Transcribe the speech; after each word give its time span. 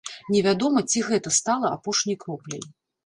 Невядома, 0.35 0.79
ці 0.93 1.03
гэта 1.09 1.33
стала 1.41 1.67
апошняй 1.77 2.17
кропляй. 2.25 2.65